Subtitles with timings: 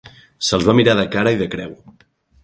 [0.45, 1.77] Se'ls va mirar de cara i de creu